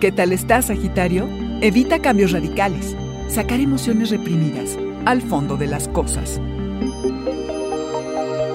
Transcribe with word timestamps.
¿Qué 0.00 0.12
tal 0.12 0.32
estás, 0.32 0.68
Sagitario? 0.68 1.28
Evita 1.60 1.98
cambios 1.98 2.32
radicales. 2.32 2.96
Sacar 3.28 3.60
emociones 3.60 4.08
reprimidas 4.08 4.78
al 5.04 5.20
fondo 5.20 5.58
de 5.58 5.66
las 5.66 5.88
cosas. 5.88 6.40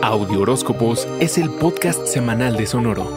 Audio 0.01 0.39
Horóscopos 0.39 1.07
es 1.19 1.37
el 1.37 1.51
podcast 1.51 2.07
semanal 2.07 2.57
de 2.57 2.65
Sonoro. 2.65 3.11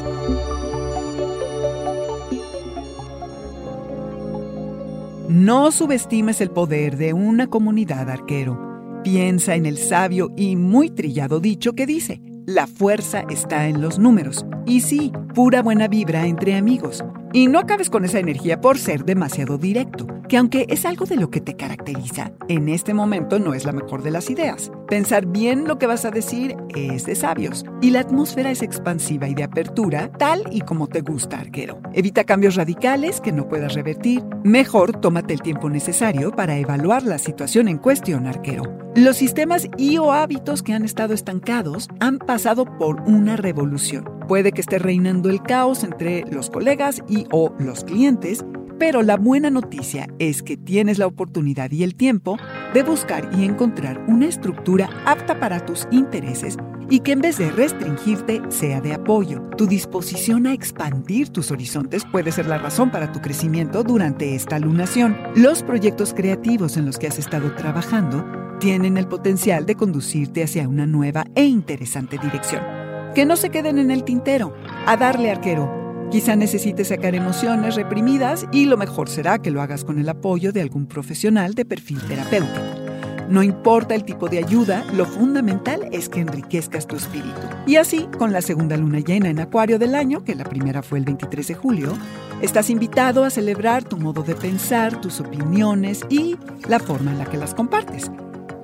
No 5.31 5.73
subestimes 5.73 6.43
el 6.43 6.51
poder 6.51 6.99
de 6.99 7.15
una 7.15 7.47
comunidad 7.47 8.11
arquero. 8.11 9.01
Piensa 9.05 9.55
en 9.55 9.65
el 9.65 9.79
sabio 9.79 10.33
y 10.37 10.57
muy 10.57 10.91
trillado 10.91 11.41
dicho 11.41 11.73
que 11.73 11.87
dice, 11.87 12.21
la 12.45 12.67
fuerza 12.67 13.25
está 13.31 13.69
en 13.69 13.81
los 13.81 13.99
números. 13.99 14.45
Y 14.67 14.83
sí, 14.83 15.13
pura 15.35 15.63
buena 15.63 15.89
vibra 15.89 16.27
entre 16.27 16.57
amigos. 16.57 17.03
Y 17.33 17.49
no 17.49 17.59
acabes 17.59 17.91
con 17.91 18.07
esa 18.07 18.19
energía 18.19 18.61
por 18.61 18.79
ser 18.79 19.05
demasiado 19.05 19.59
directo, 19.59 20.07
que 20.29 20.39
aunque 20.39 20.65
es 20.71 20.87
algo 20.87 21.05
de 21.05 21.17
lo 21.17 21.31
que 21.31 21.43
te 21.43 21.57
caracteriza, 21.57 22.33
en 22.49 22.71
este 22.71 22.95
momento 22.95 23.39
no 23.39 23.53
es 23.53 23.67
la 23.67 23.73
mejor 23.73 24.03
de 24.03 24.11
las 24.11 24.31
ideas. 24.31 24.73
Pensar 24.89 25.27
bien 25.27 25.69
lo 25.69 25.79
que 25.79 25.87
vas 25.87 26.07
a 26.07 26.11
decir 26.11 26.57
es 26.75 27.05
de 27.05 27.15
sabios, 27.15 27.67
y 27.83 27.91
la 27.91 28.01
atmósfera 28.01 28.51
es 28.51 28.63
expansiva 28.63 29.29
y 29.29 29.35
de 29.35 29.45
apertura, 29.45 30.11
tal 30.13 30.43
y 30.51 30.63
como 30.63 30.87
te 30.87 31.03
gusta, 31.03 31.39
arquero. 31.39 31.81
Evita 31.93 32.25
cambios 32.25 32.55
radicales 32.55 33.21
que 33.21 33.33
no 33.33 33.47
puedas 33.47 33.75
revertir. 33.75 34.25
Mejor 34.43 34.99
tómate 34.99 35.35
el 35.35 35.43
tiempo 35.43 35.69
necesario 35.69 36.31
para 36.31 36.57
evaluar 36.57 37.03
la 37.03 37.19
situación 37.19 37.69
en 37.69 37.77
cuestión, 37.77 38.27
arquero. 38.27 38.63
Los 38.95 39.19
sistemas 39.19 39.69
y 39.77 39.99
o 39.99 40.13
hábitos 40.13 40.63
que 40.63 40.73
han 40.73 40.85
estado 40.85 41.13
estancados 41.13 41.89
han 42.01 42.19
pasado 42.19 42.65
por 42.79 43.03
una 43.03 43.37
revolución. 43.37 44.18
Puede 44.29 44.53
que 44.53 44.61
esté 44.61 44.79
reinando 44.79 45.31
el 45.31 45.43
caos 45.43 45.83
entre 45.83 46.23
los 46.31 46.51
colegas 46.51 47.03
y 47.09 47.27
o 47.33 47.55
los 47.59 47.83
clientes, 47.83 48.45
pero 48.79 49.03
la 49.03 49.17
buena 49.17 49.49
noticia 49.49 50.07
es 50.19 50.43
que 50.43 50.59
tienes 50.59 50.99
la 50.99 51.07
oportunidad 51.07 51.71
y 51.71 51.83
el 51.83 51.95
tiempo 51.95 52.37
de 52.75 52.83
buscar 52.83 53.31
y 53.39 53.45
encontrar 53.45 54.05
una 54.07 54.27
estructura 54.27 54.91
apta 55.07 55.41
para 55.41 55.65
tus 55.65 55.89
intereses 55.91 56.59
y 56.91 57.01
que 57.01 57.13
en 57.13 57.23
vez 57.23 57.39
de 57.39 57.51
restringirte 57.51 58.43
sea 58.51 58.83
de 58.83 58.93
apoyo. 58.93 59.41
Tu 59.57 59.67
disposición 59.67 60.47
a 60.47 60.53
expandir 60.53 61.31
tus 61.31 61.51
horizontes 61.51 62.05
puede 62.05 62.31
ser 62.31 62.47
la 62.47 62.59
razón 62.59 62.91
para 62.91 63.11
tu 63.11 63.23
crecimiento 63.23 63.83
durante 63.83 64.35
esta 64.35 64.59
lunación. 64.59 65.17
Los 65.37 65.63
proyectos 65.63 66.13
creativos 66.13 66.77
en 66.77 66.85
los 66.85 66.99
que 66.99 67.07
has 67.07 67.19
estado 67.19 67.55
trabajando 67.55 68.27
tienen 68.61 68.99
el 68.99 69.09
potencial 69.09 69.65
de 69.65 69.75
conducirte 69.75 70.45
hacia 70.45 70.69
una 70.69 70.87
nueva 70.87 71.25
e 71.35 71.47
interesante 71.47 72.19
dirección 72.19 72.88
que 73.15 73.25
no 73.25 73.37
se 73.37 73.51
queden 73.51 73.79
en 73.79 73.91
el 73.91 74.05
tintero, 74.05 74.55
a 74.87 74.97
darle 74.97 75.31
arquero. 75.31 76.09
Quizá 76.11 76.37
necesites 76.37 76.89
sacar 76.89 77.15
emociones 77.15 77.75
reprimidas 77.75 78.47
y 78.51 78.65
lo 78.65 78.77
mejor 78.77 79.09
será 79.09 79.39
que 79.39 79.51
lo 79.51 79.61
hagas 79.61 79.85
con 79.85 79.99
el 79.99 80.09
apoyo 80.09 80.53
de 80.53 80.63
algún 80.63 80.87
profesional 80.87 81.55
de 81.55 81.65
perfil 81.65 82.01
terapéutico. 82.07 82.89
No 83.29 83.43
importa 83.43 83.95
el 83.95 84.05
tipo 84.05 84.27
de 84.29 84.39
ayuda, 84.39 84.87
lo 84.95 85.05
fundamental 85.05 85.87
es 85.93 86.09
que 86.09 86.21
enriquezcas 86.21 86.87
tu 86.87 86.97
espíritu. 86.97 87.47
Y 87.67 87.77
así, 87.77 88.09
con 88.17 88.33
la 88.33 88.41
segunda 88.41 88.79
luna 88.79 89.01
llena 89.01 89.29
en 89.29 89.39
Acuario 89.39 89.79
del 89.79 89.95
año, 89.95 90.25
que 90.25 90.35
la 90.35 90.45
primera 90.45 90.83
fue 90.83 90.99
el 90.99 91.05
23 91.05 91.49
de 91.49 91.55
julio, 91.55 91.93
estás 92.41 92.71
invitado 92.71 93.25
a 93.25 93.31
celebrar 93.31 93.85
tu 93.85 93.99
modo 93.99 94.23
de 94.23 94.35
pensar, 94.35 94.99
tus 95.03 95.21
opiniones 95.21 96.07
y 96.09 96.39
la 96.69 96.79
forma 96.79 97.11
en 97.11 97.19
la 97.19 97.27
que 97.27 97.37
las 97.37 97.55
compartes. 97.55 98.11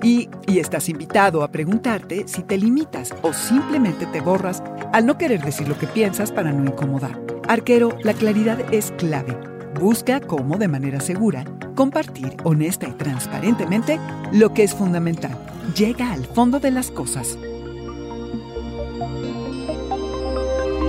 Y, 0.01 0.29
estás 0.47 0.89
invitado 0.89 1.43
a 1.43 1.49
preguntarte 1.49 2.27
si 2.27 2.43
te 2.43 2.57
limitas 2.57 3.13
o 3.21 3.33
simplemente 3.33 4.05
te 4.05 4.21
borras 4.21 4.63
al 4.93 5.05
no 5.05 5.17
querer 5.17 5.43
decir 5.43 5.67
lo 5.67 5.77
que 5.77 5.87
piensas 5.87 6.31
para 6.31 6.51
no 6.51 6.65
incomodar. 6.65 7.19
Arquero, 7.47 7.97
la 8.03 8.13
claridad 8.13 8.73
es 8.73 8.91
clave. 8.97 9.37
Busca 9.79 10.21
cómo, 10.21 10.57
de 10.57 10.67
manera 10.67 10.99
segura, 10.99 11.43
compartir 11.75 12.37
honesta 12.43 12.87
y 12.87 12.93
transparentemente 12.93 13.99
lo 14.31 14.53
que 14.53 14.63
es 14.63 14.73
fundamental. 14.73 15.37
Llega 15.75 16.11
al 16.11 16.25
fondo 16.25 16.59
de 16.59 16.71
las 16.71 16.91
cosas. 16.91 17.37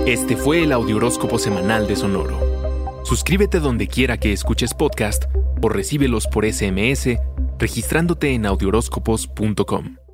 Este 0.05 0.37
fue 0.37 0.63
el 0.63 0.71
Audioróscopo 0.71 1.37
Semanal 1.37 1.85
de 1.85 1.97
Sonoro. 1.97 2.39
Suscríbete 3.03 3.59
donde 3.59 3.87
quiera 3.87 4.17
que 4.17 4.31
escuches 4.31 4.73
podcast 4.73 5.25
o 5.61 5.69
recíbelos 5.69 6.27
por 6.27 6.45
SMS 6.45 7.17
registrándote 7.59 8.33
en 8.33 8.45
audioróscopos.com. 8.45 10.06